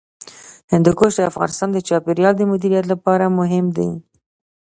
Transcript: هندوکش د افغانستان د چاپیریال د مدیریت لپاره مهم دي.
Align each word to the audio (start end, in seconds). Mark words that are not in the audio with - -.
هندوکش 0.73 1.11
د 1.17 1.21
افغانستان 1.31 1.69
د 1.73 1.77
چاپیریال 1.87 2.33
د 2.37 2.41
مدیریت 2.51 2.85
لپاره 2.93 3.35
مهم 3.39 3.65
دي. 3.77 3.89